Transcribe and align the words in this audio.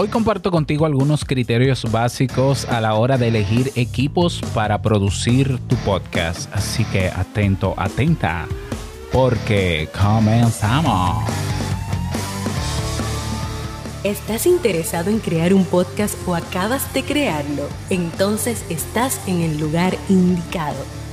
Hoy 0.00 0.06
comparto 0.06 0.52
contigo 0.52 0.86
algunos 0.86 1.24
criterios 1.24 1.90
básicos 1.90 2.66
a 2.66 2.80
la 2.80 2.94
hora 2.94 3.18
de 3.18 3.26
elegir 3.26 3.72
equipos 3.74 4.40
para 4.54 4.80
producir 4.80 5.58
tu 5.66 5.74
podcast. 5.78 6.48
Así 6.54 6.84
que 6.84 7.08
atento, 7.08 7.74
atenta, 7.76 8.46
porque 9.10 9.88
comenzamos. 10.00 11.28
¿Estás 14.04 14.46
interesado 14.46 15.10
en 15.10 15.18
crear 15.18 15.52
un 15.52 15.64
podcast 15.64 16.16
o 16.28 16.36
acabas 16.36 16.94
de 16.94 17.02
crearlo? 17.02 17.64
Entonces 17.90 18.64
estás 18.70 19.20
en 19.26 19.40
el 19.40 19.58
lugar 19.58 19.98
indicado 20.08 20.97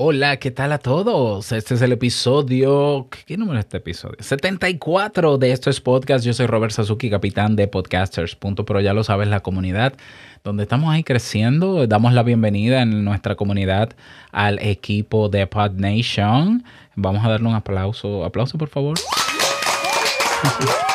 Hola, 0.00 0.36
¿qué 0.36 0.52
tal 0.52 0.70
a 0.70 0.78
todos? 0.78 1.50
Este 1.50 1.74
es 1.74 1.82
el 1.82 1.90
episodio. 1.90 3.08
¿Qué 3.26 3.36
número 3.36 3.58
es 3.58 3.64
este 3.64 3.78
episodio? 3.78 4.14
74 4.20 5.38
de 5.38 5.50
Esto 5.50 5.70
es 5.70 5.80
Podcast. 5.80 6.24
Yo 6.24 6.32
soy 6.32 6.46
Robert 6.46 6.72
Sasuki, 6.72 7.10
capitán 7.10 7.56
de 7.56 7.66
Podcasters.pro. 7.66 8.80
Ya 8.80 8.94
lo 8.94 9.02
sabes, 9.02 9.26
la 9.26 9.40
comunidad 9.40 9.94
donde 10.44 10.62
estamos 10.62 10.94
ahí 10.94 11.02
creciendo. 11.02 11.84
Damos 11.88 12.12
la 12.12 12.22
bienvenida 12.22 12.82
en 12.82 13.04
nuestra 13.04 13.34
comunidad 13.34 13.90
al 14.30 14.60
equipo 14.60 15.28
de 15.30 15.48
Pod 15.48 15.72
Nation. 15.72 16.62
Vamos 16.94 17.24
a 17.24 17.30
darle 17.30 17.48
un 17.48 17.56
aplauso. 17.56 18.24
Aplauso, 18.24 18.56
por 18.56 18.68
favor. 18.68 18.96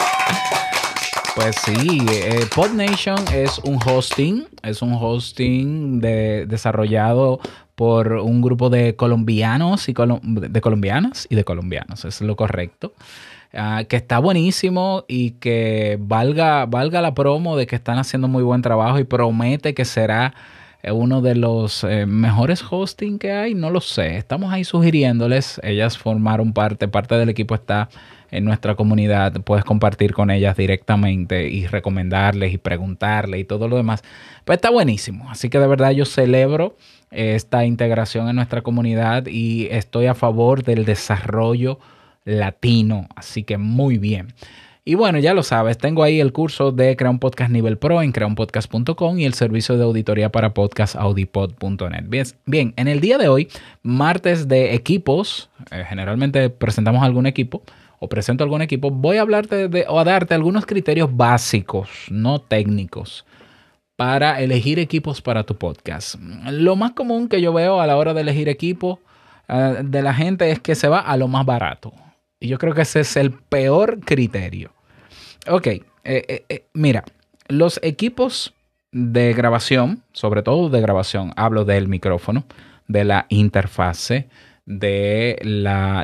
Pues 1.35 1.55
sí, 1.55 2.05
eh, 2.11 2.45
PodNation 2.53 3.17
es 3.33 3.57
un 3.59 3.79
hosting, 3.83 4.45
es 4.61 4.83
un 4.83 4.93
hosting 4.93 5.99
de, 5.99 6.45
desarrollado 6.45 7.39
por 7.73 8.13
un 8.13 8.41
grupo 8.41 8.69
de 8.69 8.95
colombianos 8.95 9.89
y 9.89 9.93
de 9.93 10.61
colombianas 10.61 11.25
y 11.29 11.35
de 11.35 11.43
colombianos, 11.43 12.05
es 12.05 12.21
lo 12.21 12.35
correcto. 12.35 12.93
Ah, 13.51 13.83
que 13.87 13.95
está 13.95 14.19
buenísimo 14.19 15.05
y 15.07 15.31
que 15.31 15.97
valga, 15.99 16.65
valga 16.65 17.01
la 17.01 17.13
promo 17.13 17.57
de 17.57 17.67
que 17.67 17.75
están 17.75 17.97
haciendo 17.97 18.27
muy 18.27 18.43
buen 18.43 18.61
trabajo 18.61 18.99
y 18.99 19.03
promete 19.03 19.73
que 19.73 19.85
será 19.85 20.33
eh, 20.81 20.91
uno 20.91 21.21
de 21.21 21.35
los 21.35 21.83
eh, 21.83 22.05
mejores 22.05 22.63
hosting 22.67 23.19
que 23.19 23.31
hay, 23.31 23.53
no 23.55 23.69
lo 23.69 23.79
sé. 23.79 24.17
Estamos 24.17 24.51
ahí 24.51 24.63
sugiriéndoles, 24.63 25.59
ellas 25.63 25.97
formaron 25.97 26.53
parte, 26.53 26.87
parte 26.87 27.15
del 27.15 27.29
equipo 27.29 27.55
está 27.55 27.89
en 28.33 28.45
nuestra 28.45 28.75
comunidad, 28.75 29.31
puedes 29.41 29.63
compartir 29.63 30.13
con 30.13 30.31
ellas 30.31 30.57
directamente 30.57 31.47
y 31.47 31.67
recomendarles 31.67 32.53
y 32.53 32.57
preguntarles 32.57 33.41
y 33.41 33.43
todo 33.43 33.67
lo 33.67 33.77
demás. 33.77 34.03
Pues 34.43 34.57
está 34.57 34.71
buenísimo. 34.71 35.29
Así 35.29 35.49
que 35.49 35.59
de 35.59 35.67
verdad 35.67 35.91
yo 35.91 36.05
celebro 36.05 36.75
esta 37.11 37.63
integración 37.63 38.27
en 38.27 38.35
nuestra 38.35 38.61
comunidad 38.61 39.27
y 39.27 39.67
estoy 39.69 40.07
a 40.07 40.15
favor 40.15 40.63
del 40.63 40.83
desarrollo 40.83 41.79
latino. 42.25 43.07
Así 43.15 43.43
que 43.43 43.59
muy 43.59 43.99
bien. 43.99 44.33
Y 44.85 44.95
bueno, 44.95 45.17
ya 45.19 45.33
lo 45.33 45.43
sabes, 45.43 45.77
tengo 45.77 46.03
ahí 46.03 46.19
el 46.19 46.33
curso 46.33 46.73
de 46.73 46.97
Crear 46.97 47.11
un 47.11 47.19
Podcast 47.19 47.51
Nivel 47.51 47.77
Pro 47.77 48.01
en 48.01 48.11
creaunpodcast.com 48.11 49.17
y 49.17 49.23
el 49.23 49.33
servicio 49.33 49.77
de 49.77 49.83
auditoría 49.85 50.29
para 50.29 50.53
podcast 50.53 50.97
audipod.net. 50.97 52.03
Bien, 52.07 52.25
bien, 52.45 52.73
en 52.75 52.89
el 52.89 52.99
día 52.99 53.17
de 53.17 53.29
hoy, 53.29 53.47
martes 53.81 54.49
de 54.49 54.73
equipos, 54.73 55.49
eh, 55.71 55.85
generalmente 55.87 56.49
presentamos 56.49 57.01
algún 57.01 57.27
equipo 57.27 57.63
o 58.03 58.09
presento 58.09 58.43
algún 58.43 58.61
equipo, 58.61 58.91
voy 58.91 59.15
a 59.15 59.21
hablarte 59.21 59.69
de, 59.69 59.85
o 59.87 59.97
a 59.97 60.03
darte 60.03 60.33
algunos 60.33 60.65
criterios 60.65 61.15
básicos, 61.15 61.89
no 62.09 62.41
técnicos, 62.41 63.25
para 63.95 64.41
elegir 64.41 64.77
equipos 64.77 65.21
para 65.21 65.45
tu 65.45 65.55
podcast. 65.55 66.15
Lo 66.51 66.75
más 66.75 66.91
común 66.91 67.29
que 67.29 67.39
yo 67.39 67.53
veo 67.53 67.79
a 67.79 67.87
la 67.87 67.95
hora 67.95 68.13
de 68.13 68.19
elegir 68.19 68.49
equipo 68.49 68.99
eh, 69.47 69.77
de 69.85 70.01
la 70.01 70.13
gente 70.13 70.51
es 70.51 70.59
que 70.59 70.75
se 70.75 70.89
va 70.89 70.99
a 70.99 71.15
lo 71.15 71.29
más 71.29 71.45
barato. 71.45 71.93
Y 72.41 72.49
yo 72.49 72.57
creo 72.57 72.73
que 72.73 72.81
ese 72.81 72.99
es 72.99 73.15
el 73.15 73.31
peor 73.31 74.01
criterio. 74.01 74.73
Ok, 75.47 75.67
eh, 75.67 75.83
eh, 76.03 76.65
mira, 76.73 77.05
los 77.47 77.79
equipos 77.83 78.53
de 78.91 79.33
grabación, 79.33 80.03
sobre 80.11 80.43
todo 80.43 80.69
de 80.69 80.81
grabación, 80.81 81.31
hablo 81.37 81.63
del 81.63 81.87
micrófono, 81.87 82.43
de 82.89 83.05
la 83.05 83.27
interfase, 83.29 84.27
de 84.65 85.39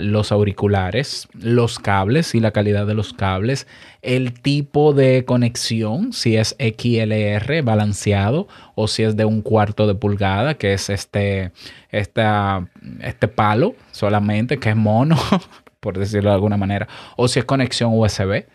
los 0.02 0.32
auriculares, 0.34 1.30
los 1.34 1.80
cables 1.80 2.36
y 2.36 2.42
la 2.42 2.52
calidad 2.52 2.86
de 2.86 2.94
los 2.94 3.14
cables, 3.14 3.68
el 4.02 4.34
tipo 4.34 4.94
de 4.94 5.24
conexión, 5.26 6.12
si 6.12 6.36
es 6.36 6.58
XLR 6.60 7.62
balanceado 7.64 8.48
o 8.76 8.88
si 8.88 9.04
es 9.04 9.16
de 9.16 9.24
un 9.24 9.42
cuarto 9.42 9.88
de 9.88 9.96
pulgada, 9.96 10.56
que 10.56 10.74
es 10.74 10.90
este, 10.90 11.52
este 11.92 13.28
palo 13.34 13.76
solamente, 13.92 14.60
que 14.60 14.72
es 14.72 14.76
mono, 14.76 15.18
por 15.80 15.98
decirlo 15.98 16.30
de 16.30 16.36
alguna 16.36 16.58
manera, 16.58 16.88
o 17.16 17.28
si 17.28 17.40
es 17.40 17.46
conexión 17.46 17.92
USB. 17.94 18.46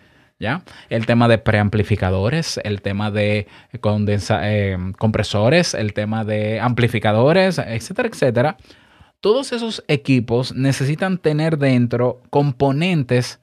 ¿Ya? 0.40 0.62
El 0.90 1.06
tema 1.06 1.28
de 1.28 1.38
preamplificadores, 1.38 2.60
el 2.64 2.82
tema 2.82 3.12
de 3.12 3.46
condensa 3.80 4.40
eh, 4.42 4.76
compresores, 4.98 5.74
el 5.74 5.94
tema 5.94 6.24
de 6.24 6.58
amplificadores, 6.58 7.58
etcétera, 7.58 8.08
etcétera 8.08 8.56
todos 9.24 9.52
esos 9.52 9.82
equipos 9.88 10.54
necesitan 10.54 11.16
tener 11.16 11.56
dentro 11.56 12.20
componentes 12.28 13.40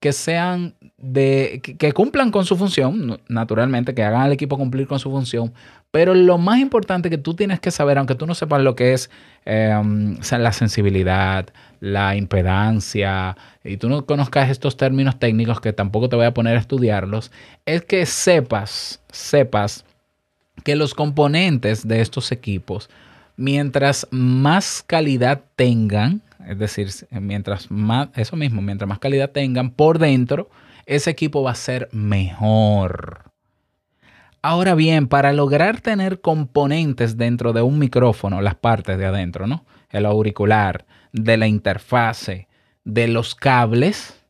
que 0.00 0.12
sean 0.12 0.74
de 0.98 1.62
que, 1.62 1.92
cumplan 1.92 2.32
con 2.32 2.44
su 2.44 2.56
función, 2.56 3.20
naturalmente, 3.28 3.94
que 3.94 4.02
hagan 4.02 4.22
al 4.22 4.32
equipo 4.32 4.58
cumplir 4.58 4.88
con 4.88 4.98
su 4.98 5.12
función. 5.12 5.52
Pero 5.92 6.12
lo 6.16 6.38
más 6.38 6.58
importante 6.58 7.08
que 7.08 7.18
tú 7.18 7.34
tienes 7.34 7.60
que 7.60 7.70
saber, 7.70 7.98
aunque 7.98 8.16
tú 8.16 8.26
no 8.26 8.34
sepas 8.34 8.62
lo 8.62 8.74
que 8.74 8.94
es 8.94 9.10
em, 9.44 10.18
la 10.28 10.52
sensibilidad, 10.52 11.46
la 11.78 12.16
impedancia, 12.16 13.36
y 13.62 13.76
tú 13.76 13.88
no 13.88 14.04
conozcas 14.06 14.50
estos 14.50 14.76
términos 14.76 15.20
técnicos 15.20 15.60
que 15.60 15.72
tampoco 15.72 16.08
te 16.08 16.16
voy 16.16 16.26
a 16.26 16.34
poner 16.34 16.56
a 16.56 16.60
estudiarlos, 16.60 17.30
es 17.64 17.82
que 17.82 18.06
sepas, 18.06 19.00
sepas 19.12 19.84
que 20.64 20.74
los 20.74 20.94
componentes 20.94 21.86
de 21.86 22.00
estos 22.00 22.32
equipos 22.32 22.90
mientras 23.36 24.06
más 24.10 24.84
calidad 24.86 25.42
tengan, 25.56 26.22
es 26.46 26.58
decir, 26.58 26.88
mientras 27.10 27.70
más, 27.70 28.08
eso 28.14 28.36
mismo, 28.36 28.62
mientras 28.62 28.88
más 28.88 28.98
calidad 28.98 29.30
tengan 29.30 29.70
por 29.70 29.98
dentro, 29.98 30.50
ese 30.86 31.10
equipo 31.10 31.42
va 31.42 31.52
a 31.52 31.56
ser 31.56 31.88
mejor. 31.92 33.32
Ahora 34.42 34.74
bien, 34.74 35.06
para 35.06 35.32
lograr 35.32 35.80
tener 35.80 36.20
componentes 36.20 37.16
dentro 37.16 37.52
de 37.52 37.62
un 37.62 37.78
micrófono, 37.78 38.40
las 38.40 38.56
partes 38.56 38.98
de 38.98 39.06
adentro, 39.06 39.46
¿no? 39.46 39.64
El 39.88 40.04
auricular, 40.04 40.84
de 41.12 41.36
la 41.36 41.46
interfase, 41.46 42.48
de 42.84 43.06
los 43.06 43.36
cables, 43.36 44.20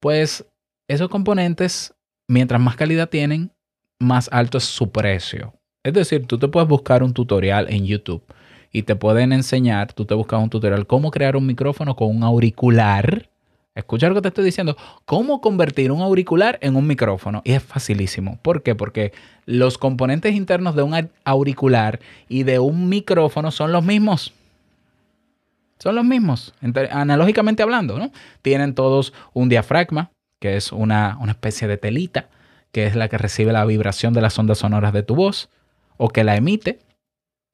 pues 0.00 0.44
esos 0.88 1.08
componentes, 1.08 1.94
mientras 2.28 2.60
más 2.60 2.76
calidad 2.76 3.08
tienen, 3.08 3.52
más 3.98 4.28
alto 4.32 4.58
es 4.58 4.64
su 4.64 4.90
precio. 4.90 5.54
Es 5.84 5.92
decir, 5.92 6.26
tú 6.26 6.38
te 6.38 6.46
puedes 6.46 6.68
buscar 6.68 7.02
un 7.02 7.12
tutorial 7.12 7.66
en 7.68 7.84
YouTube 7.86 8.22
y 8.70 8.84
te 8.84 8.94
pueden 8.94 9.32
enseñar, 9.32 9.92
tú 9.92 10.04
te 10.04 10.14
buscas 10.14 10.40
un 10.40 10.48
tutorial, 10.48 10.86
cómo 10.86 11.10
crear 11.10 11.36
un 11.36 11.44
micrófono 11.44 11.96
con 11.96 12.08
un 12.08 12.22
auricular. 12.22 13.28
Escucha 13.74 14.08
lo 14.08 14.14
que 14.14 14.22
te 14.22 14.28
estoy 14.28 14.44
diciendo. 14.44 14.76
Cómo 15.06 15.40
convertir 15.40 15.90
un 15.90 16.02
auricular 16.02 16.58
en 16.62 16.76
un 16.76 16.86
micrófono. 16.86 17.40
Y 17.44 17.52
es 17.52 17.62
facilísimo. 17.62 18.38
¿Por 18.42 18.62
qué? 18.62 18.74
Porque 18.74 19.12
los 19.46 19.78
componentes 19.78 20.34
internos 20.34 20.76
de 20.76 20.82
un 20.82 21.10
auricular 21.24 21.98
y 22.28 22.44
de 22.44 22.58
un 22.58 22.88
micrófono 22.88 23.50
son 23.50 23.72
los 23.72 23.82
mismos. 23.82 24.32
Son 25.78 25.96
los 25.96 26.04
mismos, 26.04 26.54
analógicamente 26.92 27.64
hablando, 27.64 27.98
¿no? 27.98 28.12
Tienen 28.42 28.72
todos 28.76 29.12
un 29.32 29.48
diafragma, 29.48 30.12
que 30.38 30.56
es 30.56 30.70
una, 30.70 31.18
una 31.20 31.32
especie 31.32 31.66
de 31.66 31.76
telita, 31.76 32.28
que 32.70 32.86
es 32.86 32.94
la 32.94 33.08
que 33.08 33.18
recibe 33.18 33.52
la 33.52 33.64
vibración 33.64 34.12
de 34.12 34.20
las 34.20 34.38
ondas 34.38 34.58
sonoras 34.58 34.92
de 34.92 35.02
tu 35.02 35.16
voz 35.16 35.48
o 35.96 36.08
que 36.08 36.24
la 36.24 36.36
emite 36.36 36.78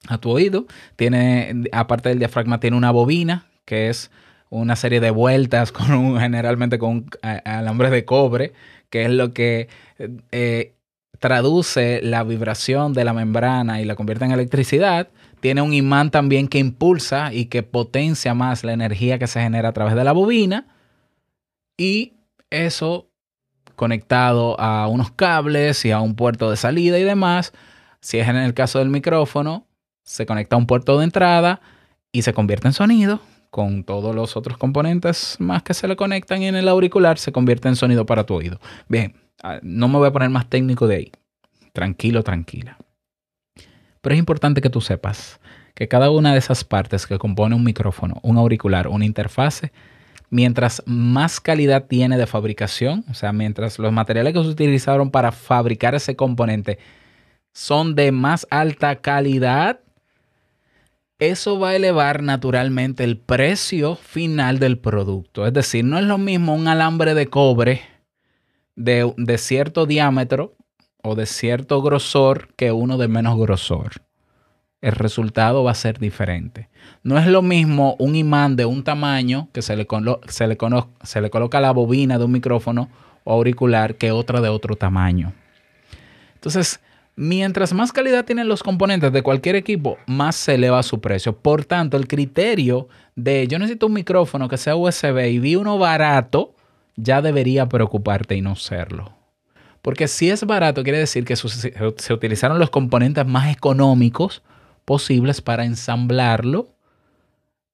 a 0.08 0.18
tu 0.18 0.30
oído. 0.30 0.66
Tiene, 0.96 1.64
aparte 1.72 2.08
del 2.08 2.18
diafragma, 2.18 2.60
tiene 2.60 2.76
una 2.76 2.90
bobina, 2.90 3.46
que 3.64 3.88
es 3.88 4.10
una 4.50 4.76
serie 4.76 5.00
de 5.00 5.10
vueltas 5.10 5.72
generalmente 6.18 6.78
con 6.78 6.90
un 6.90 7.10
alambre 7.44 7.90
de 7.90 8.04
cobre, 8.04 8.52
que 8.90 9.04
es 9.04 9.10
lo 9.10 9.32
que 9.32 9.68
eh, 10.30 10.74
traduce 11.18 12.00
la 12.02 12.24
vibración 12.24 12.92
de 12.92 13.04
la 13.04 13.12
membrana 13.12 13.80
y 13.80 13.84
la 13.84 13.94
convierte 13.94 14.24
en 14.24 14.32
electricidad. 14.32 15.08
Tiene 15.40 15.62
un 15.62 15.72
imán 15.72 16.10
también 16.10 16.48
que 16.48 16.58
impulsa 16.58 17.32
y 17.32 17.46
que 17.46 17.62
potencia 17.62 18.34
más 18.34 18.64
la 18.64 18.72
energía 18.72 19.18
que 19.18 19.26
se 19.26 19.40
genera 19.40 19.68
a 19.68 19.72
través 19.72 19.94
de 19.94 20.04
la 20.04 20.12
bobina. 20.12 20.66
Y 21.76 22.14
eso 22.50 23.08
conectado 23.76 24.58
a 24.58 24.88
unos 24.88 25.12
cables 25.12 25.84
y 25.84 25.92
a 25.92 26.00
un 26.00 26.16
puerto 26.16 26.50
de 26.50 26.56
salida 26.56 26.98
y 26.98 27.04
demás. 27.04 27.52
Si 28.00 28.18
es 28.18 28.28
en 28.28 28.36
el 28.36 28.54
caso 28.54 28.78
del 28.78 28.88
micrófono, 28.88 29.66
se 30.02 30.26
conecta 30.26 30.56
a 30.56 30.58
un 30.58 30.66
puerto 30.66 30.98
de 30.98 31.04
entrada 31.04 31.60
y 32.12 32.22
se 32.22 32.32
convierte 32.32 32.68
en 32.68 32.72
sonido 32.72 33.20
con 33.50 33.84
todos 33.84 34.14
los 34.14 34.36
otros 34.36 34.58
componentes 34.58 35.36
más 35.38 35.62
que 35.62 35.74
se 35.74 35.88
le 35.88 35.96
conectan 35.96 36.42
en 36.42 36.54
el 36.54 36.68
auricular, 36.68 37.18
se 37.18 37.32
convierte 37.32 37.68
en 37.68 37.76
sonido 37.76 38.06
para 38.06 38.24
tu 38.24 38.34
oído. 38.34 38.60
Bien, 38.88 39.14
ah, 39.42 39.58
no 39.62 39.88
me 39.88 39.98
voy 39.98 40.08
a 40.08 40.12
poner 40.12 40.30
más 40.30 40.48
técnico 40.48 40.86
de 40.86 40.96
ahí. 40.96 41.12
Tranquilo, 41.72 42.22
tranquila. 42.22 42.78
Pero 44.00 44.14
es 44.14 44.18
importante 44.18 44.60
que 44.60 44.70
tú 44.70 44.80
sepas 44.80 45.40
que 45.74 45.88
cada 45.88 46.10
una 46.10 46.32
de 46.32 46.38
esas 46.38 46.64
partes 46.64 47.06
que 47.06 47.18
compone 47.18 47.54
un 47.54 47.64
micrófono, 47.64 48.18
un 48.22 48.36
auricular, 48.36 48.88
una 48.88 49.04
interfase, 49.04 49.72
mientras 50.30 50.82
más 50.86 51.40
calidad 51.40 51.86
tiene 51.86 52.18
de 52.18 52.26
fabricación, 52.26 53.04
o 53.10 53.14
sea, 53.14 53.32
mientras 53.32 53.78
los 53.78 53.92
materiales 53.92 54.34
que 54.34 54.42
se 54.42 54.48
utilizaron 54.48 55.10
para 55.10 55.32
fabricar 55.32 55.94
ese 55.94 56.16
componente 56.16 56.78
son 57.58 57.96
de 57.96 58.12
más 58.12 58.46
alta 58.50 59.00
calidad, 59.00 59.80
eso 61.18 61.58
va 61.58 61.70
a 61.70 61.74
elevar 61.74 62.22
naturalmente 62.22 63.02
el 63.02 63.18
precio 63.18 63.96
final 63.96 64.60
del 64.60 64.78
producto. 64.78 65.44
Es 65.44 65.52
decir, 65.52 65.84
no 65.84 65.98
es 65.98 66.04
lo 66.04 66.18
mismo 66.18 66.54
un 66.54 66.68
alambre 66.68 67.14
de 67.14 67.26
cobre 67.26 67.82
de, 68.76 69.12
de 69.16 69.38
cierto 69.38 69.86
diámetro 69.86 70.54
o 71.02 71.16
de 71.16 71.26
cierto 71.26 71.82
grosor 71.82 72.54
que 72.54 72.70
uno 72.70 72.96
de 72.96 73.08
menos 73.08 73.36
grosor. 73.36 73.90
El 74.80 74.92
resultado 74.92 75.64
va 75.64 75.72
a 75.72 75.74
ser 75.74 75.98
diferente. 75.98 76.68
No 77.02 77.18
es 77.18 77.26
lo 77.26 77.42
mismo 77.42 77.96
un 77.98 78.14
imán 78.14 78.54
de 78.54 78.66
un 78.66 78.84
tamaño 78.84 79.48
que 79.52 79.62
se 79.62 79.74
le, 79.74 79.84
se 80.28 80.46
le, 80.46 80.56
se 81.02 81.20
le 81.20 81.30
coloca 81.30 81.60
la 81.60 81.72
bobina 81.72 82.18
de 82.18 82.24
un 82.24 82.30
micrófono 82.30 82.88
o 83.24 83.32
auricular 83.32 83.96
que 83.96 84.12
otra 84.12 84.40
de 84.40 84.48
otro 84.48 84.76
tamaño. 84.76 85.32
Entonces, 86.36 86.80
Mientras 87.20 87.74
más 87.74 87.90
calidad 87.90 88.24
tienen 88.24 88.46
los 88.46 88.62
componentes 88.62 89.12
de 89.12 89.22
cualquier 89.22 89.56
equipo, 89.56 89.98
más 90.06 90.36
se 90.36 90.54
eleva 90.54 90.84
su 90.84 91.00
precio. 91.00 91.36
Por 91.36 91.64
tanto, 91.64 91.96
el 91.96 92.06
criterio 92.06 92.86
de 93.16 93.48
yo 93.48 93.58
necesito 93.58 93.88
un 93.88 93.94
micrófono 93.94 94.48
que 94.48 94.56
sea 94.56 94.76
USB 94.76 95.26
y 95.26 95.40
vi 95.40 95.56
uno 95.56 95.78
barato, 95.78 96.54
ya 96.94 97.20
debería 97.20 97.68
preocuparte 97.68 98.36
y 98.36 98.40
no 98.40 98.54
serlo. 98.54 99.16
Porque 99.82 100.06
si 100.06 100.30
es 100.30 100.44
barato, 100.44 100.84
quiere 100.84 101.00
decir 101.00 101.24
que 101.24 101.34
se 101.34 102.12
utilizaron 102.12 102.60
los 102.60 102.70
componentes 102.70 103.26
más 103.26 103.52
económicos 103.52 104.44
posibles 104.84 105.40
para 105.40 105.64
ensamblarlo 105.64 106.68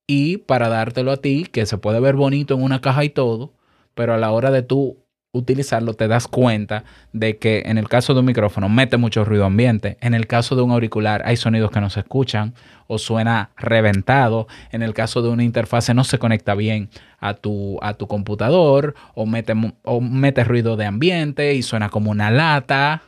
y 0.06 0.38
para 0.38 0.70
dártelo 0.70 1.12
a 1.12 1.18
ti, 1.18 1.44
que 1.52 1.66
se 1.66 1.76
puede 1.76 2.00
ver 2.00 2.14
bonito 2.14 2.54
en 2.54 2.62
una 2.62 2.80
caja 2.80 3.04
y 3.04 3.10
todo, 3.10 3.52
pero 3.94 4.14
a 4.14 4.16
la 4.16 4.30
hora 4.30 4.50
de 4.50 4.62
tú 4.62 5.03
utilizarlo, 5.34 5.94
te 5.94 6.08
das 6.08 6.28
cuenta 6.28 6.84
de 7.12 7.36
que 7.38 7.64
en 7.66 7.76
el 7.76 7.88
caso 7.88 8.14
de 8.14 8.20
un 8.20 8.26
micrófono 8.26 8.68
mete 8.68 8.96
mucho 8.96 9.24
ruido 9.24 9.44
ambiente, 9.44 9.98
en 10.00 10.14
el 10.14 10.26
caso 10.26 10.56
de 10.56 10.62
un 10.62 10.70
auricular 10.70 11.22
hay 11.26 11.36
sonidos 11.36 11.70
que 11.70 11.80
no 11.80 11.90
se 11.90 12.00
escuchan 12.00 12.54
o 12.86 12.98
suena 12.98 13.50
reventado, 13.56 14.46
en 14.70 14.82
el 14.82 14.94
caso 14.94 15.22
de 15.22 15.28
una 15.28 15.42
interfase 15.42 15.92
no 15.92 16.04
se 16.04 16.18
conecta 16.18 16.54
bien 16.54 16.88
a 17.18 17.34
tu, 17.34 17.78
a 17.82 17.94
tu 17.94 18.06
computador 18.06 18.94
o 19.14 19.26
mete, 19.26 19.54
o 19.82 20.00
mete 20.00 20.44
ruido 20.44 20.76
de 20.76 20.86
ambiente 20.86 21.54
y 21.54 21.62
suena 21.62 21.88
como 21.88 22.10
una 22.10 22.30
lata. 22.30 23.02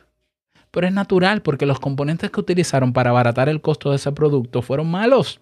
Pero 0.71 0.85
es 0.85 0.93
natural 0.93 1.41
porque 1.41 1.65
los 1.65 1.79
componentes 1.79 2.29
que 2.29 2.41
utilizaron 2.41 2.91
para 2.91 3.11
abaratar 3.11 3.47
el 3.47 3.61
costo 3.61 3.89
de 3.89 3.95
ese 3.95 4.11
producto 4.11 4.61
fueron 4.61 4.91
malos. 4.91 5.39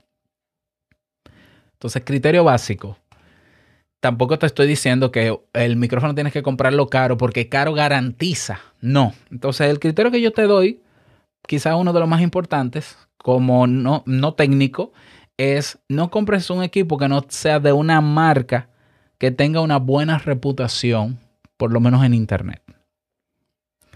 Entonces, 1.74 2.04
criterio 2.06 2.44
básico 2.44 2.98
tampoco 4.06 4.38
te 4.38 4.46
estoy 4.46 4.68
diciendo 4.68 5.12
que 5.12 5.36
el 5.54 5.78
micrófono 5.78 6.14
tienes 6.14 6.32
que 6.32 6.44
comprarlo 6.44 6.90
caro 6.90 7.18
porque 7.18 7.50
caro 7.50 7.74
garantiza. 7.74 8.60
No. 8.80 9.16
Entonces, 9.32 9.68
el 9.68 9.80
criterio 9.80 10.12
que 10.12 10.22
yo 10.22 10.32
te 10.32 10.44
doy, 10.44 10.80
quizá 11.48 11.76
uno 11.76 11.92
de 11.92 12.02
los 12.02 12.08
más 12.08 12.22
importantes, 12.22 13.00
como 13.18 13.66
no, 13.66 14.04
no 14.06 14.36
técnico, 14.36 14.94
es 15.38 15.80
no 15.90 16.12
compres 16.12 16.52
un 16.52 16.62
equipo 16.62 17.00
que 17.00 17.08
no 17.08 17.26
sea 17.30 17.60
de 17.60 17.72
una 17.72 18.00
marca 18.00 18.70
que 19.18 19.32
tenga 19.32 19.60
una 19.62 19.78
buena 19.78 20.20
reputación, 20.20 21.18
por 21.58 21.74
lo 21.74 21.80
menos 21.80 22.06
en 22.06 22.14
Internet. 22.14 22.62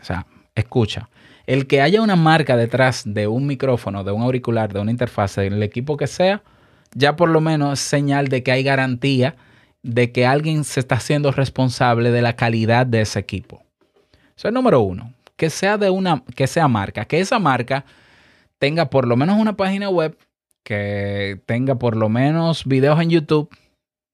O 0.01 0.03
sea, 0.03 0.25
escucha. 0.55 1.07
El 1.45 1.67
que 1.67 1.83
haya 1.83 2.01
una 2.01 2.15
marca 2.15 2.57
detrás 2.57 3.03
de 3.05 3.27
un 3.27 3.45
micrófono, 3.45 4.03
de 4.03 4.11
un 4.11 4.23
auricular, 4.23 4.73
de 4.73 4.79
una 4.79 4.89
interfaz, 4.89 5.35
del 5.35 5.61
equipo 5.61 5.97
que 5.97 6.07
sea, 6.07 6.41
ya 6.95 7.15
por 7.15 7.29
lo 7.29 7.41
menos 7.41 7.73
es 7.73 7.85
señal 7.85 8.27
de 8.27 8.41
que 8.41 8.51
hay 8.51 8.63
garantía 8.63 9.35
de 9.83 10.11
que 10.11 10.25
alguien 10.25 10.63
se 10.63 10.79
está 10.79 10.95
haciendo 10.95 11.31
responsable 11.31 12.11
de 12.11 12.21
la 12.21 12.35
calidad 12.35 12.85
de 12.85 13.01
ese 13.01 13.19
equipo. 13.19 13.63
Eso 14.35 14.47
es 14.47 14.53
número 14.53 14.81
uno. 14.81 15.13
Que 15.35 15.49
sea 15.49 15.77
de 15.77 15.89
una, 15.89 16.23
que 16.35 16.47
sea 16.47 16.67
marca, 16.67 17.05
que 17.05 17.19
esa 17.19 17.39
marca 17.39 17.85
tenga 18.57 18.89
por 18.89 19.07
lo 19.07 19.15
menos 19.15 19.39
una 19.39 19.55
página 19.55 19.89
web, 19.89 20.17
que 20.63 21.41
tenga 21.45 21.75
por 21.75 21.95
lo 21.95 22.09
menos 22.09 22.65
videos 22.65 22.99
en 23.01 23.09
YouTube, 23.09 23.49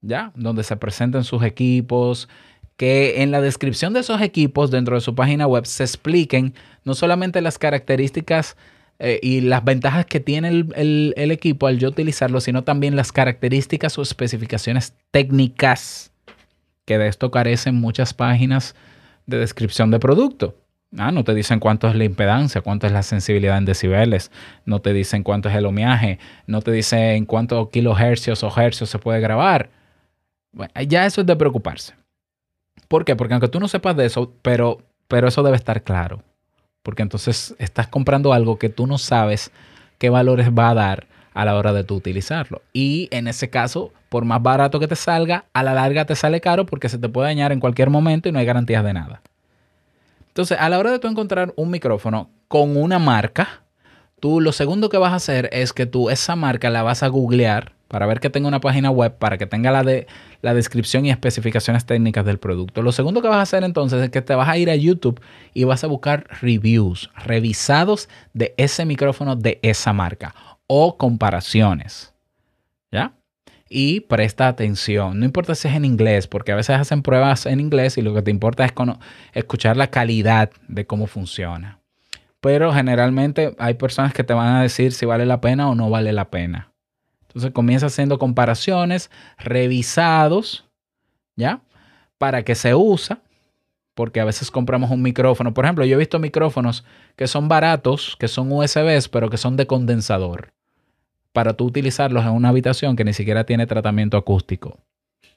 ¿ya? 0.02 0.32
Donde 0.36 0.64
se 0.64 0.78
presenten 0.78 1.24
sus 1.24 1.44
equipos, 1.44 2.30
que 2.78 3.24
en 3.24 3.32
la 3.32 3.42
descripción 3.42 3.94
de 3.94 4.02
esos 4.02 4.22
equipos 4.22 4.70
dentro 4.70 4.96
de 4.96 5.02
su 5.02 5.16
página 5.16 5.48
web 5.48 5.66
se 5.66 5.84
expliquen 5.84 6.54
no 6.84 6.94
solamente 6.94 7.42
las 7.42 7.58
características 7.58 8.56
eh, 8.98 9.20
y 9.22 9.42
las 9.42 9.64
ventajas 9.64 10.06
que 10.06 10.20
tiene 10.20 10.48
el, 10.48 11.14
equipo 11.32 11.68
al 11.68 11.80
yo 11.80 11.90
utilizarlo, 11.90 12.40
sino 12.40 12.64
también 12.64 12.96
las 12.96 13.12
características 13.12 13.98
o 13.98 14.02
especificaciones 14.02 14.94
técnicas, 15.12 16.14
que 16.86 16.98
de 16.98 17.08
esto 17.08 17.30
carecen 17.30 17.76
muchas 17.76 18.14
páginas 18.14 18.76
de 19.26 19.38
descripción 19.38 19.92
de 19.92 20.00
producto. 20.00 20.56
Ah, 20.98 21.12
no 21.12 21.26
te 21.26 21.34
dicen 21.34 21.60
cuánto 21.60 21.90
es 21.90 21.96
la 21.96 22.06
impedancia, 22.06 22.62
cuánto 22.62 22.88
es 22.88 22.94
la 22.94 23.04
sensibilidad 23.04 23.58
en 23.58 23.66
decibeles, 23.66 24.32
no 24.64 24.80
te 24.80 24.94
dicen 24.94 25.24
cuánto 25.24 25.50
es 25.50 25.56
el 25.56 25.66
homeaje, 25.66 26.20
no 26.48 26.62
te 26.62 26.72
dicen 26.72 27.26
cuántos 27.26 27.70
kilohercios 27.70 28.44
o 28.44 28.62
hercios 28.62 28.90
se 28.90 29.00
puede 29.00 29.20
grabar. 29.20 29.72
Bueno, 30.54 30.72
ya 30.88 31.06
eso 31.06 31.20
es 31.20 31.28
de 31.28 31.36
preocuparse. 31.36 31.96
¿Por 32.88 33.04
qué? 33.04 33.18
Porque 33.18 33.34
aunque 33.34 33.50
tú 33.50 33.60
no 33.60 33.68
sepas 33.68 33.98
de 33.98 34.06
eso, 34.06 34.34
pero, 34.42 34.78
pero 35.10 35.28
eso 35.28 35.44
debe 35.44 35.58
estar 35.58 35.84
claro 35.84 36.24
porque 36.86 37.02
entonces 37.02 37.56
estás 37.58 37.88
comprando 37.88 38.32
algo 38.32 38.60
que 38.60 38.70
tú 38.70 38.86
no 38.86 39.00
sabes 39.00 39.52
qué 39.98 40.12
valores 40.12 40.52
va 40.52 40.70
a 40.70 40.76
dar 40.76 41.08
a 41.34 41.44
la 41.44 41.56
hora 41.56 41.74
de 41.74 41.84
tú 41.84 41.96
utilizarlo. 41.96 42.62
Y 42.74 43.08
en 43.10 43.28
ese 43.28 43.50
caso, 43.50 43.92
por 44.08 44.24
más 44.24 44.44
barato 44.44 44.80
que 44.80 44.88
te 44.88 44.96
salga, 44.96 45.46
a 45.52 45.64
la 45.64 45.74
larga 45.74 46.06
te 46.06 46.16
sale 46.16 46.42
caro 46.42 46.68
porque 46.68 46.88
se 46.88 47.00
te 47.00 47.10
puede 47.10 47.30
dañar 47.30 47.52
en 47.52 47.60
cualquier 47.60 47.90
momento 47.90 48.30
y 48.30 48.32
no 48.32 48.38
hay 48.38 48.46
garantías 48.46 48.84
de 48.84 48.94
nada. 48.94 49.24
Entonces, 50.28 50.60
a 50.60 50.70
la 50.70 50.78
hora 50.78 50.92
de 50.92 51.00
tú 51.00 51.08
encontrar 51.08 51.54
un 51.56 51.72
micrófono 51.72 52.30
con 52.48 52.78
una 52.78 53.00
marca, 53.00 53.64
tú 54.20 54.40
lo 54.40 54.52
segundo 54.52 54.90
que 54.90 55.00
vas 55.00 55.12
a 55.12 55.16
hacer 55.16 55.50
es 55.54 55.74
que 55.74 55.88
tú 55.88 56.12
esa 56.12 56.36
marca 56.36 56.70
la 56.70 56.84
vas 56.84 57.02
a 57.02 57.08
googlear 57.08 57.74
para 57.88 58.06
ver 58.06 58.20
que 58.20 58.30
tenga 58.30 58.48
una 58.48 58.60
página 58.60 58.90
web, 58.90 59.18
para 59.18 59.38
que 59.38 59.46
tenga 59.46 59.72
la, 59.72 59.84
de, 59.84 60.08
la 60.42 60.54
descripción 60.54 61.06
y 61.06 61.12
especificaciones 61.12 61.86
técnicas 61.86 62.26
del 62.26 62.40
producto. 62.40 62.82
Lo 62.82 62.92
segundo 62.92 63.22
que 63.22 63.28
vas 63.28 63.38
a 63.38 63.42
hacer 63.42 63.64
entonces 63.64 64.02
es 64.04 64.10
que 64.10 64.22
te 64.22 64.36
vas 64.36 64.50
a 64.50 64.58
ir 64.58 64.70
a 64.70 64.76
YouTube 64.76 65.22
y 65.54 65.64
vas 65.64 65.84
a 65.84 65.88
buscar 65.88 66.28
reviews, 66.42 67.12
revisados 67.16 68.10
de 68.34 68.54
ese 68.58 68.86
micrófono 68.86 69.36
de 69.36 69.60
esa 69.62 69.94
marca 69.94 70.34
o 70.68 70.98
comparaciones. 70.98 72.14
¿Ya? 72.92 73.14
Y 73.68 74.02
presta 74.02 74.48
atención, 74.48 75.20
no 75.20 75.26
importa 75.26 75.56
si 75.56 75.68
es 75.68 75.74
en 75.74 75.86
inglés, 75.86 76.28
porque 76.28 76.52
a 76.52 76.56
veces 76.56 76.78
hacen 76.78 77.02
pruebas 77.02 77.46
en 77.46 77.60
inglés 77.60 77.98
y 77.98 78.04
lo 78.04 78.14
que 78.14 78.22
te 78.22 78.32
importa 78.32 78.64
es 78.64 78.74
escuchar 79.34 79.76
la 79.76 79.88
calidad 79.88 80.52
de 80.68 80.86
cómo 80.86 81.08
funciona. 81.08 81.80
Pero 82.42 82.72
generalmente 82.72 83.56
hay 83.58 83.74
personas 83.74 84.14
que 84.14 84.24
te 84.24 84.36
van 84.36 84.56
a 84.56 84.62
decir 84.62 84.94
si 84.94 85.08
vale 85.08 85.26
la 85.26 85.42
pena 85.42 85.68
o 85.68 85.74
no 85.74 85.90
vale 85.90 86.14
la 86.14 86.30
pena. 86.30 86.75
Entonces 87.36 87.52
comienza 87.52 87.88
haciendo 87.88 88.18
comparaciones, 88.18 89.12
revisados, 89.38 90.64
¿ya? 91.36 91.60
Para 92.18 92.44
que 92.44 92.56
se 92.56 92.74
usa, 92.76 93.20
porque 93.94 94.22
a 94.22 94.26
veces 94.26 94.50
compramos 94.50 94.90
un 94.90 95.02
micrófono. 95.02 95.54
Por 95.54 95.66
ejemplo, 95.66 95.84
yo 95.84 95.96
he 95.96 96.00
visto 96.00 96.18
micrófonos 96.18 96.86
que 97.18 97.28
son 97.28 97.50
baratos, 97.50 98.16
que 98.18 98.30
son 98.30 98.50
USBs, 98.54 99.10
pero 99.10 99.30
que 99.30 99.36
son 99.36 99.58
de 99.58 99.68
condensador, 99.68 100.54
para 101.34 101.52
tú 101.56 101.66
utilizarlos 101.66 102.24
en 102.24 102.32
una 102.32 102.48
habitación 102.48 102.96
que 102.96 103.04
ni 103.04 103.12
siquiera 103.12 103.46
tiene 103.46 103.68
tratamiento 103.68 104.16
acústico. 104.16 104.80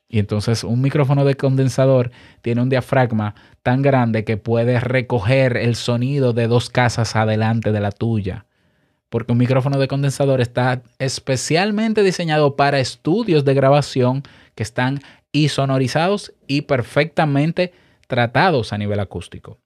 Y 0.08 0.20
entonces 0.20 0.62
un 0.62 0.80
micrófono 0.80 1.24
de 1.24 1.34
condensador 1.34 2.12
tiene 2.42 2.62
un 2.62 2.68
diafragma 2.68 3.34
tan 3.64 3.82
grande 3.82 4.22
que 4.24 4.36
puede 4.36 4.78
recoger 4.78 5.56
el 5.56 5.74
sonido 5.74 6.32
de 6.32 6.46
dos 6.46 6.70
casas 6.70 7.16
adelante 7.16 7.72
de 7.72 7.80
la 7.80 7.90
tuya 7.90 8.46
porque 9.08 9.32
un 9.32 9.38
micrófono 9.38 9.78
de 9.78 9.88
condensador 9.88 10.40
está 10.40 10.82
especialmente 10.98 12.02
diseñado 12.02 12.56
para 12.56 12.80
estudios 12.80 13.44
de 13.44 13.54
grabación 13.54 14.22
que 14.54 14.62
están 14.62 15.00
isonorizados 15.32 16.34
y 16.46 16.62
perfectamente 16.62 17.72
tratados 18.06 18.72
a 18.72 18.78
nivel 18.78 19.00
acústico. 19.00 19.58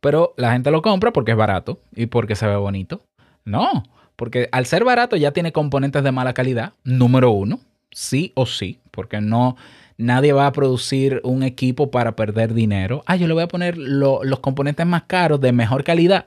Pero 0.00 0.34
la 0.36 0.52
gente 0.52 0.70
lo 0.70 0.82
compra 0.82 1.12
porque 1.12 1.32
es 1.32 1.36
barato 1.36 1.80
y 1.94 2.06
porque 2.06 2.34
se 2.34 2.46
ve 2.46 2.56
bonito. 2.56 3.04
No, 3.44 3.84
porque 4.16 4.48
al 4.52 4.66
ser 4.66 4.84
barato 4.84 5.16
ya 5.16 5.32
tiene 5.32 5.52
componentes 5.52 6.02
de 6.02 6.12
mala 6.12 6.32
calidad, 6.32 6.74
número 6.84 7.30
uno, 7.30 7.60
sí 7.90 8.32
o 8.34 8.46
sí, 8.46 8.80
porque 8.90 9.20
no, 9.20 9.56
Nadie 10.02 10.32
va 10.32 10.46
a 10.46 10.52
producir 10.52 11.20
un 11.22 11.44
equipo 11.44 11.92
para 11.92 12.16
perder 12.16 12.54
dinero. 12.54 13.04
Ah, 13.06 13.14
yo 13.14 13.28
le 13.28 13.34
voy 13.34 13.42
a 13.44 13.48
poner 13.48 13.76
los 13.78 14.40
componentes 14.40 14.84
más 14.84 15.04
caros 15.04 15.40
de 15.40 15.52
mejor 15.52 15.84
calidad 15.84 16.26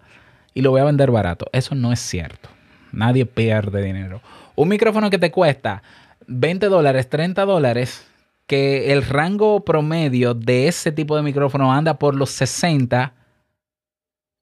y 0.55 0.62
lo 0.62 0.71
voy 0.71 0.81
a 0.81 0.85
vender 0.85 1.12
barato. 1.12 1.45
Eso 1.51 1.75
no 1.75 1.93
es 1.93 2.00
cierto. 2.00 2.50
Nadie 2.91 3.27
pierde 3.27 3.83
dinero. 3.83 4.21
Un 4.55 4.69
micrófono 4.69 5.12
que 5.12 5.19
te 5.19 5.29
cuesta 5.29 5.83
20 6.27 6.67
dólares, 6.67 7.09
30 7.09 7.45
dólares, 7.45 8.07
que 8.47 8.93
el 8.93 9.03
rango 9.03 9.65
promedio 9.65 10.33
de 10.33 10.67
ese 10.67 10.91
tipo 10.91 11.15
de 11.15 11.24
micrófono 11.24 11.74
anda 11.74 12.00
por 12.00 12.15
los 12.15 12.29
60, 12.31 13.13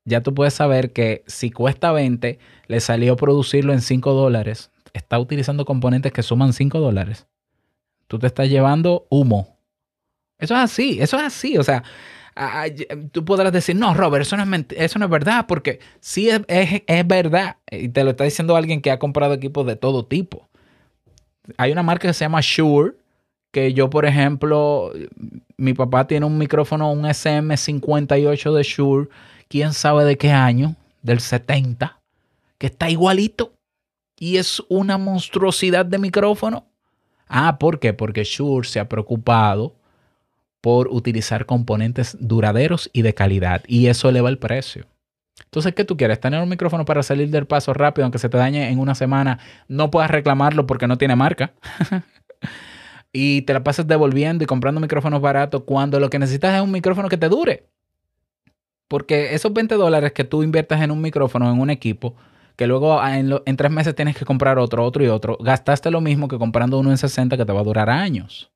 ya 0.06 0.22
tú 0.22 0.34
puedes 0.34 0.54
saber 0.54 0.94
que 0.94 1.24
si 1.26 1.50
cuesta 1.50 1.92
20, 1.92 2.38
le 2.68 2.80
salió 2.80 3.16
producirlo 3.16 3.74
en 3.74 3.82
5 3.82 4.14
dólares. 4.14 4.72
Está 4.94 5.18
utilizando 5.18 5.66
componentes 5.66 6.12
que 6.12 6.22
suman 6.22 6.54
5 6.54 6.80
dólares. 6.80 7.26
Tú 8.08 8.20
te 8.20 8.28
estás 8.28 8.50
llevando 8.50 9.08
humo. 9.10 9.58
Eso 10.38 10.54
es 10.54 10.60
así, 10.60 11.00
eso 11.02 11.18
es 11.18 11.24
así. 11.24 11.58
O 11.58 11.64
sea, 11.64 11.84
tú 13.12 13.26
podrás 13.26 13.52
decir, 13.52 13.76
no, 13.76 13.94
Robert, 13.94 14.24
eso 14.24 14.38
no 14.38 14.56
es, 14.56 14.66
eso 14.72 15.00
no 15.00 15.06
es 15.06 15.12
verdad, 15.12 15.46
porque 15.48 15.80
sí 16.00 16.30
es, 16.30 16.42
es, 16.48 17.08
verdad. 17.08 17.58
Y 17.70 17.90
te 17.90 18.04
lo 18.04 18.12
está 18.12 18.24
diciendo 18.24 18.56
alguien 18.56 18.82
que 18.82 18.92
ha 18.92 19.00
comprado 19.00 19.34
equipos 19.34 19.66
de 19.66 19.76
todo 19.76 20.06
tipo. 20.06 20.48
Hay 21.58 21.72
una 21.72 21.84
marca 21.84 22.08
que 22.08 22.14
se 22.14 22.26
llama 22.26 22.40
Shure, 22.42 22.96
que 23.52 23.74
yo, 23.74 23.90
por 23.90 24.06
ejemplo, 24.06 24.92
mi 25.58 25.74
papá 25.74 26.08
tiene 26.08 26.26
un 26.26 26.38
micrófono, 26.38 26.92
un 26.92 27.04
SM58 27.04 28.54
de 28.54 28.64
Shure, 28.64 29.10
quién 29.48 29.74
sabe 29.74 30.06
de 30.06 30.18
qué 30.18 30.32
año, 30.32 30.76
del 31.02 31.20
70, 31.20 32.02
que 32.58 32.68
está 32.68 32.90
igualito. 32.90 33.54
Y 34.18 34.38
es 34.38 34.64
una 34.70 34.98
monstruosidad 34.98 35.86
de 35.86 36.00
micrófono. 36.00 36.66
Ah, 37.28 37.58
¿por 37.60 37.80
qué? 37.80 37.94
Porque 37.94 38.24
Shure 38.24 38.68
se 38.68 38.80
ha 38.80 38.88
preocupado 38.88 39.76
por 40.64 40.88
utilizar 40.88 41.46
componentes 41.46 42.16
duraderos 42.22 42.90
y 42.94 43.02
de 43.02 43.14
calidad. 43.14 43.64
Y 43.68 43.88
eso 43.88 44.08
eleva 44.08 44.30
el 44.30 44.38
precio. 44.38 44.86
Entonces, 45.44 45.76
¿qué 45.76 45.84
tú 45.84 45.98
quieres? 45.98 46.22
¿Tener 46.22 46.42
un 46.42 46.48
micrófono 46.48 46.86
para 46.86 47.04
salir 47.04 47.30
del 47.32 47.46
paso 47.46 47.74
rápido, 47.74 48.06
aunque 48.06 48.18
se 48.18 48.30
te 48.30 48.38
dañe 48.38 48.70
en 48.70 48.80
una 48.80 48.96
semana? 48.96 49.40
No 49.68 49.92
puedas 49.92 50.10
reclamarlo 50.10 50.66
porque 50.66 50.88
no 50.88 50.98
tiene 50.98 51.18
marca. 51.18 51.52
y 53.12 53.42
te 53.42 53.52
la 53.52 53.62
pasas 53.62 53.88
devolviendo 53.88 54.46
y 54.46 54.48
comprando 54.48 54.80
micrófonos 54.80 55.20
baratos 55.20 55.64
cuando 55.66 56.00
lo 56.00 56.10
que 56.10 56.18
necesitas 56.18 56.56
es 56.56 56.62
un 56.62 56.72
micrófono 56.72 57.10
que 57.10 57.18
te 57.18 57.28
dure. 57.28 57.68
Porque 58.88 59.36
esos 59.36 59.52
20 59.52 59.76
dólares 59.76 60.14
que 60.14 60.24
tú 60.24 60.44
inviertas 60.44 60.82
en 60.82 60.92
un 60.92 61.02
micrófono, 61.02 61.52
en 61.52 61.60
un 61.60 61.72
equipo, 61.72 62.16
que 62.56 62.68
luego 62.68 63.06
en, 63.06 63.34
en, 63.46 63.58
tres 63.58 63.70
meses 63.70 63.96
tienes 63.96 64.16
que 64.16 64.24
comprar 64.24 64.58
otro, 64.58 64.86
otro 64.86 65.04
y 65.04 65.08
otro, 65.10 65.38
gastaste 65.42 65.92
lo 65.92 66.00
mismo 66.00 66.30
que 66.30 66.38
comprando 66.38 66.80
uno 66.80 66.90
en 66.90 66.98
60 66.98 67.36
que 67.36 67.44
te 67.44 67.52
va 67.52 67.60
a 67.60 67.66
durar 67.66 67.90
años. 67.90 68.53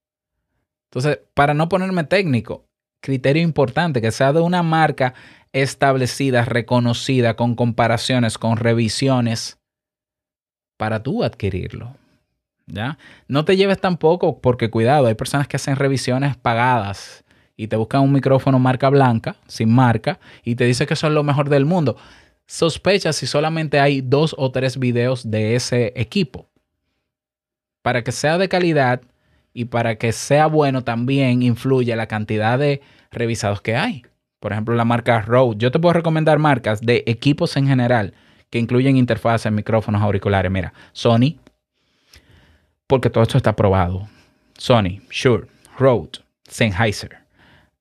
Entonces, 0.89 1.19
para 1.33 1.53
no 1.53 1.69
ponerme 1.69 2.03
técnico, 2.03 2.65
criterio 3.01 3.43
importante, 3.43 4.01
que 4.01 4.11
sea 4.11 4.33
de 4.33 4.41
una 4.41 4.63
marca 4.63 5.13
establecida, 5.53 6.45
reconocida, 6.45 7.35
con 7.35 7.55
comparaciones, 7.55 8.37
con 8.37 8.57
revisiones, 8.57 9.59
para 10.77 11.03
tú 11.03 11.23
adquirirlo. 11.23 11.95
¿Ya? 12.67 12.97
No 13.27 13.45
te 13.45 13.55
lleves 13.55 13.79
tampoco, 13.79 14.39
porque 14.39 14.69
cuidado, 14.69 15.07
hay 15.07 15.15
personas 15.15 15.47
que 15.47 15.55
hacen 15.55 15.77
revisiones 15.77 16.35
pagadas 16.35 17.23
y 17.55 17.67
te 17.67 17.77
buscan 17.77 18.01
un 18.01 18.11
micrófono 18.11 18.59
marca 18.59 18.89
blanca, 18.89 19.37
sin 19.47 19.73
marca, 19.73 20.19
y 20.43 20.55
te 20.55 20.65
dice 20.65 20.85
que 20.85 20.93
eso 20.93 21.07
es 21.07 21.13
lo 21.13 21.23
mejor 21.23 21.49
del 21.49 21.65
mundo. 21.65 21.97
Sospecha 22.45 23.13
si 23.13 23.25
solamente 23.25 23.79
hay 23.79 24.01
dos 24.01 24.35
o 24.37 24.51
tres 24.51 24.77
videos 24.77 25.29
de 25.31 25.55
ese 25.55 25.93
equipo. 25.95 26.49
Para 27.81 28.03
que 28.03 28.11
sea 28.11 28.37
de 28.37 28.49
calidad, 28.49 29.01
y 29.57 29.65
para 29.65 29.95
que 29.95 30.11
sea 30.11 30.45
bueno 30.45 30.83
también 30.83 31.41
influye 31.41 31.95
la 31.95 32.05
cantidad 32.05 32.59
de 32.59 32.79
revisados 33.09 33.59
que 33.59 33.75
hay. 33.75 34.03
Por 34.39 34.51
ejemplo, 34.51 34.75
la 34.75 34.85
marca 34.85 35.19
Rode. 35.21 35.55
Yo 35.57 35.71
te 35.71 35.79
puedo 35.79 35.93
recomendar 35.93 36.37
marcas 36.37 36.79
de 36.79 37.03
equipos 37.07 37.57
en 37.57 37.65
general 37.65 38.13
que 38.51 38.59
incluyen 38.59 38.97
interfaces, 38.97 39.51
micrófonos, 39.51 40.03
auriculares. 40.03 40.51
Mira, 40.51 40.73
Sony, 40.93 41.39
porque 42.85 43.09
todo 43.09 43.23
esto 43.23 43.37
está 43.37 43.55
probado. 43.55 44.07
Sony, 44.59 45.01
Shure, 45.09 45.47
Rode, 45.79 46.19
Sennheiser, 46.47 47.17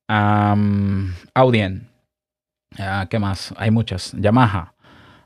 Audien. 0.07 1.87
Ah, 2.79 3.05
¿Qué 3.07 3.19
más? 3.19 3.53
Hay 3.55 3.69
muchas. 3.69 4.13
Yamaha. 4.13 4.73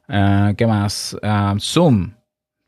Ah, 0.09 0.51
¿Qué 0.57 0.67
más? 0.67 1.15
Zoom. 1.61 2.11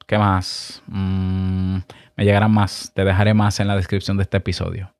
¿Qué 0.05 0.17
más? 0.17 0.81
Mm, 0.88 1.77
me 2.15 2.25
llegarán 2.25 2.51
más. 2.51 2.91
Te 2.93 3.03
dejaré 3.03 3.33
más 3.33 3.60
en 3.60 3.67
la 3.67 3.75
descripción 3.75 4.17
de 4.17 4.24
este 4.24 4.38
episodio. 4.38 4.93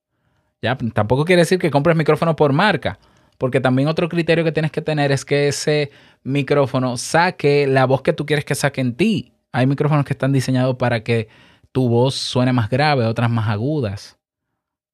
Ya, 0.62 0.78
tampoco 0.78 1.26
quiere 1.26 1.42
decir 1.42 1.60
que 1.60 1.70
compres 1.70 1.98
micrófono 1.98 2.36
por 2.36 2.54
marca, 2.54 2.98
porque 3.38 3.60
también 3.60 3.90
otro 3.90 4.08
criterio 4.08 4.46
que 4.46 4.54
tienes 4.54 4.72
que 4.72 4.82
tener 4.82 5.12
es 5.12 5.26
que 5.26 5.50
ese 5.50 5.92
micrófono 6.24 6.96
saque 6.96 7.68
la 7.68 7.86
voz 7.86 8.02
que 8.02 8.14
tú 8.14 8.26
quieres 8.26 8.46
que 8.46 8.56
saque 8.56 8.80
en 8.80 8.96
ti. 8.96 9.34
Hay 9.52 9.68
micrófonos 9.68 10.06
que 10.06 10.14
están 10.14 10.32
diseñados 10.32 10.78
para 10.78 11.04
que 11.04 11.28
tu 11.74 11.90
voz 11.90 12.16
suene 12.16 12.54
más 12.54 12.70
grave, 12.70 13.06
otras 13.06 13.30
más 13.30 13.50
agudas. 13.50 14.18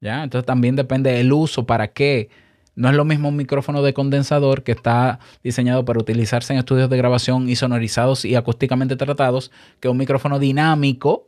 ¿Ya? 0.02 0.24
Entonces 0.24 0.46
también 0.46 0.76
depende 0.76 1.12
del 1.12 1.32
uso, 1.32 1.66
para 1.66 1.90
qué. 1.90 2.30
No 2.80 2.88
es 2.90 2.96
lo 2.96 3.04
mismo 3.04 3.28
un 3.28 3.36
micrófono 3.36 3.82
de 3.82 3.94
condensador 3.94 4.64
que 4.64 4.72
está 4.72 5.20
diseñado 5.44 5.84
para 5.84 6.00
utilizarse 6.00 6.54
en 6.54 6.60
estudios 6.60 6.90
de 6.90 6.96
grabación 6.96 7.50
y 7.50 7.58
sonorizados 7.58 8.24
y 8.24 8.36
acústicamente 8.36 8.96
tratados 8.96 9.52
que 9.82 9.90
un 9.90 9.98
micrófono 9.98 10.40
dinámico 10.40 11.28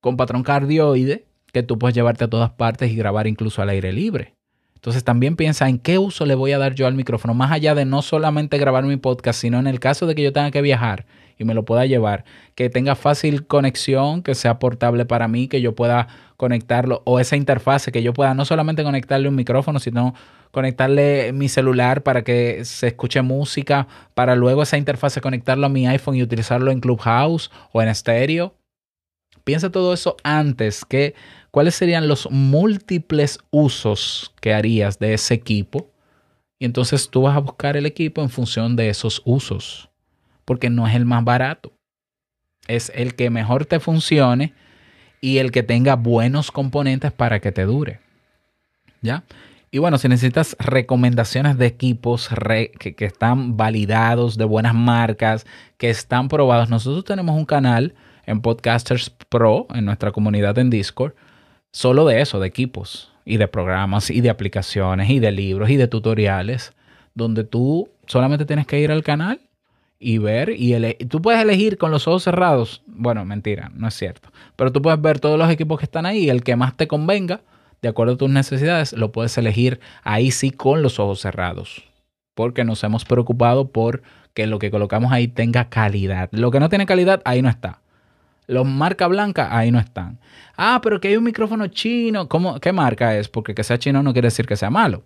con 0.00 0.16
patrón 0.16 0.42
cardioide 0.42 1.28
que 1.52 1.62
tú 1.62 1.78
puedes 1.78 1.94
llevarte 1.94 2.24
a 2.24 2.28
todas 2.28 2.50
partes 2.50 2.90
y 2.90 2.96
grabar 2.96 3.28
incluso 3.28 3.62
al 3.62 3.68
aire 3.68 3.92
libre. 3.92 4.34
Entonces 4.74 5.04
también 5.04 5.36
piensa 5.36 5.68
en 5.68 5.78
qué 5.78 5.96
uso 5.98 6.26
le 6.26 6.34
voy 6.34 6.50
a 6.50 6.58
dar 6.58 6.74
yo 6.74 6.88
al 6.88 6.94
micrófono, 6.94 7.32
más 7.32 7.52
allá 7.52 7.76
de 7.76 7.84
no 7.84 8.02
solamente 8.02 8.58
grabar 8.58 8.82
mi 8.82 8.96
podcast, 8.96 9.40
sino 9.40 9.60
en 9.60 9.68
el 9.68 9.78
caso 9.78 10.08
de 10.08 10.16
que 10.16 10.24
yo 10.24 10.32
tenga 10.32 10.50
que 10.50 10.60
viajar 10.60 11.06
y 11.38 11.44
me 11.44 11.54
lo 11.54 11.64
pueda 11.64 11.86
llevar, 11.86 12.24
que 12.54 12.70
tenga 12.70 12.94
fácil 12.94 13.46
conexión, 13.46 14.22
que 14.22 14.34
sea 14.34 14.58
portable 14.58 15.04
para 15.04 15.28
mí, 15.28 15.48
que 15.48 15.60
yo 15.60 15.74
pueda 15.74 16.08
conectarlo, 16.36 17.02
o 17.04 17.20
esa 17.20 17.36
interfase, 17.36 17.92
que 17.92 18.02
yo 18.02 18.12
pueda 18.12 18.34
no 18.34 18.44
solamente 18.44 18.82
conectarle 18.82 19.28
un 19.28 19.34
micrófono, 19.34 19.78
sino 19.78 20.14
conectarle 20.50 21.32
mi 21.32 21.48
celular 21.48 22.02
para 22.02 22.22
que 22.24 22.64
se 22.64 22.88
escuche 22.88 23.20
música, 23.22 23.86
para 24.14 24.34
luego 24.34 24.62
esa 24.62 24.78
interfase 24.78 25.20
conectarlo 25.20 25.66
a 25.66 25.70
mi 25.70 25.86
iPhone 25.86 26.16
y 26.16 26.22
utilizarlo 26.22 26.70
en 26.70 26.80
Clubhouse 26.80 27.50
o 27.72 27.82
en 27.82 27.88
estéreo. 27.88 28.54
Piensa 29.44 29.70
todo 29.70 29.92
eso 29.92 30.16
antes, 30.24 30.84
que 30.84 31.14
cuáles 31.50 31.74
serían 31.74 32.08
los 32.08 32.28
múltiples 32.30 33.38
usos 33.50 34.34
que 34.40 34.54
harías 34.54 34.98
de 34.98 35.14
ese 35.14 35.34
equipo. 35.34 35.90
Y 36.58 36.64
entonces 36.64 37.10
tú 37.10 37.22
vas 37.22 37.36
a 37.36 37.40
buscar 37.40 37.76
el 37.76 37.86
equipo 37.86 38.22
en 38.22 38.30
función 38.30 38.76
de 38.76 38.88
esos 38.88 39.20
usos, 39.24 39.90
porque 40.46 40.70
no 40.70 40.88
es 40.88 40.94
el 40.94 41.04
más 41.04 41.22
barato. 41.24 41.74
Es 42.66 42.90
el 42.94 43.14
que 43.14 43.28
mejor 43.28 43.66
te 43.66 43.78
funcione 43.78 44.54
y 45.20 45.38
el 45.38 45.50
que 45.50 45.62
tenga 45.62 45.96
buenos 45.96 46.50
componentes 46.50 47.12
para 47.12 47.40
que 47.40 47.52
te 47.52 47.64
dure. 47.64 48.00
¿Ya? 49.02 49.24
Y 49.70 49.78
bueno, 49.78 49.98
si 49.98 50.08
necesitas 50.08 50.56
recomendaciones 50.58 51.58
de 51.58 51.66
equipos 51.66 52.30
que, 52.78 52.94
que, 52.94 53.04
están 53.04 53.56
validados, 53.56 54.38
de 54.38 54.44
buenas 54.44 54.74
marcas, 54.74 55.44
que 55.76 55.90
están 55.90 56.28
probados, 56.28 56.70
nosotros 56.70 57.04
tenemos 57.04 57.36
un 57.36 57.44
canal 57.44 57.94
en 58.24 58.40
Podcasters 58.40 59.10
Pro, 59.10 59.66
en 59.74 59.84
nuestra 59.84 60.12
comunidad 60.12 60.58
en 60.58 60.70
Discord, 60.70 61.14
solo 61.72 62.06
de 62.06 62.20
eso, 62.20 62.40
de 62.40 62.46
equipos 62.46 63.12
y 63.24 63.36
de 63.36 63.48
programas 63.48 64.10
y 64.10 64.20
de 64.20 64.30
aplicaciones 64.30 65.10
y 65.10 65.18
de 65.18 65.32
libros 65.32 65.68
y 65.68 65.76
de 65.76 65.88
tutoriales, 65.88 66.72
donde 67.14 67.44
tú 67.44 67.90
solamente 68.06 68.46
tienes 68.46 68.66
que 68.66 68.80
ir 68.80 68.92
al 68.92 69.02
canal 69.02 69.40
y 69.98 70.18
ver 70.18 70.50
y 70.50 70.74
tú 71.06 71.22
puedes 71.22 71.40
elegir 71.40 71.78
con 71.78 71.90
los 71.90 72.06
ojos 72.06 72.24
cerrados. 72.24 72.82
Bueno, 72.86 73.24
mentira, 73.24 73.70
no 73.74 73.88
es 73.88 73.94
cierto. 73.94 74.30
Pero 74.56 74.72
tú 74.72 74.82
puedes 74.82 75.00
ver 75.00 75.20
todos 75.20 75.38
los 75.38 75.50
equipos 75.50 75.78
que 75.78 75.84
están 75.84 76.06
ahí, 76.06 76.28
el 76.28 76.42
que 76.42 76.56
más 76.56 76.76
te 76.76 76.86
convenga, 76.86 77.40
de 77.82 77.88
acuerdo 77.88 78.14
a 78.14 78.16
tus 78.16 78.30
necesidades, 78.30 78.92
lo 78.92 79.12
puedes 79.12 79.36
elegir 79.38 79.80
ahí 80.02 80.30
sí 80.30 80.50
con 80.50 80.82
los 80.82 80.98
ojos 80.98 81.20
cerrados. 81.20 81.84
Porque 82.34 82.64
nos 82.64 82.82
hemos 82.84 83.04
preocupado 83.04 83.68
por 83.68 84.02
que 84.34 84.46
lo 84.46 84.58
que 84.58 84.70
colocamos 84.70 85.12
ahí 85.12 85.28
tenga 85.28 85.68
calidad. 85.70 86.28
Lo 86.32 86.50
que 86.50 86.60
no 86.60 86.68
tiene 86.68 86.84
calidad, 86.84 87.22
ahí 87.24 87.40
no 87.40 87.48
está. 87.48 87.80
Los 88.46 88.66
marca 88.66 89.06
blanca, 89.06 89.56
ahí 89.56 89.72
no 89.72 89.78
están. 89.78 90.18
Ah, 90.56 90.80
pero 90.82 91.00
que 91.00 91.08
hay 91.08 91.16
un 91.16 91.24
micrófono 91.24 91.66
chino. 91.68 92.28
¿Cómo, 92.28 92.60
¿Qué 92.60 92.72
marca 92.72 93.16
es? 93.16 93.28
Porque 93.28 93.54
que 93.54 93.64
sea 93.64 93.78
chino 93.78 94.02
no 94.02 94.12
quiere 94.12 94.26
decir 94.26 94.46
que 94.46 94.56
sea 94.56 94.70
malo. 94.70 95.04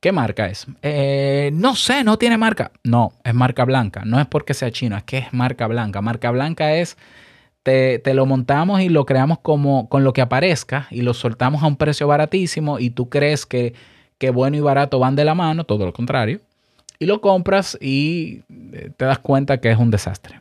¿Qué 0.00 0.12
marca 0.12 0.46
es? 0.46 0.66
Eh, 0.82 1.50
no 1.54 1.74
sé, 1.74 2.04
no 2.04 2.18
tiene 2.18 2.38
marca. 2.38 2.70
No, 2.84 3.12
es 3.24 3.34
marca 3.34 3.64
blanca. 3.64 4.02
No 4.04 4.20
es 4.20 4.26
porque 4.26 4.54
sea 4.54 4.70
chino, 4.70 4.96
es 4.96 5.02
que 5.02 5.18
es 5.18 5.32
marca 5.32 5.66
blanca. 5.66 6.00
Marca 6.00 6.30
blanca 6.30 6.74
es, 6.74 6.96
te, 7.64 7.98
te, 7.98 8.14
lo 8.14 8.24
montamos 8.24 8.80
y 8.80 8.88
lo 8.88 9.04
creamos 9.06 9.40
como 9.40 9.88
con 9.88 10.04
lo 10.04 10.12
que 10.12 10.20
aparezca 10.20 10.86
y 10.90 11.02
lo 11.02 11.14
soltamos 11.14 11.64
a 11.64 11.66
un 11.66 11.76
precio 11.76 12.06
baratísimo 12.06 12.78
y 12.78 12.90
tú 12.90 13.08
crees 13.08 13.44
que, 13.44 13.74
que 14.18 14.30
bueno 14.30 14.56
y 14.56 14.60
barato 14.60 15.00
van 15.00 15.16
de 15.16 15.24
la 15.24 15.34
mano, 15.34 15.64
todo 15.64 15.84
lo 15.84 15.92
contrario. 15.92 16.40
Y 17.00 17.06
lo 17.06 17.20
compras 17.20 17.76
y 17.80 18.42
eh, 18.72 18.90
te 18.96 19.04
das 19.04 19.18
cuenta 19.18 19.60
que 19.60 19.70
es 19.70 19.78
un 19.78 19.90
desastre. 19.90 20.40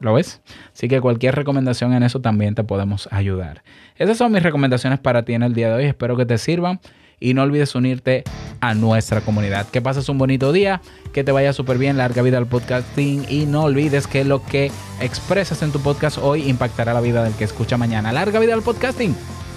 ¿Lo 0.00 0.14
ves? 0.14 0.40
Así 0.72 0.88
que 0.88 1.00
cualquier 1.00 1.36
recomendación 1.36 1.92
en 1.94 2.02
eso 2.02 2.20
también 2.20 2.56
te 2.56 2.64
podemos 2.64 3.08
ayudar. 3.12 3.62
Esas 3.96 4.18
son 4.18 4.32
mis 4.32 4.42
recomendaciones 4.42 4.98
para 4.98 5.24
ti 5.24 5.34
en 5.34 5.44
el 5.44 5.54
día 5.54 5.68
de 5.68 5.74
hoy. 5.74 5.84
Espero 5.84 6.16
que 6.16 6.26
te 6.26 6.38
sirvan 6.38 6.80
y 7.20 7.34
no 7.34 7.42
olvides 7.42 7.74
unirte 7.74 8.24
a 8.60 8.74
nuestra 8.74 9.20
comunidad. 9.20 9.66
Que 9.68 9.82
pases 9.82 10.08
un 10.08 10.18
bonito 10.18 10.52
día, 10.52 10.80
que 11.12 11.24
te 11.24 11.32
vaya 11.32 11.52
súper 11.52 11.78
bien, 11.78 11.96
larga 11.96 12.22
vida 12.22 12.38
al 12.38 12.46
podcasting 12.46 13.26
y 13.28 13.46
no 13.46 13.64
olvides 13.64 14.06
que 14.06 14.24
lo 14.24 14.44
que 14.44 14.70
expresas 15.00 15.62
en 15.62 15.72
tu 15.72 15.80
podcast 15.80 16.18
hoy 16.18 16.48
impactará 16.48 16.94
la 16.94 17.00
vida 17.00 17.24
del 17.24 17.34
que 17.34 17.44
escucha 17.44 17.76
mañana. 17.76 18.12
Larga 18.12 18.38
vida 18.40 18.54
al 18.54 18.62
podcasting. 18.62 19.14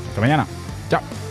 Hasta 0.10 0.22
mañana. 0.22 0.48
Chao. 0.90 1.27